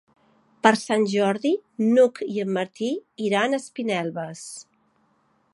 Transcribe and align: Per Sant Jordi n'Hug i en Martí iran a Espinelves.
Per 0.67 0.71
Sant 0.83 1.05
Jordi 1.11 1.51
n'Hug 1.83 2.23
i 2.37 2.43
en 2.45 2.51
Martí 2.57 2.91
iran 3.29 3.55
a 3.59 3.63
Espinelves. 3.65 4.45